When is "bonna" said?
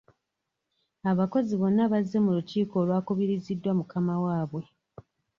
1.59-1.83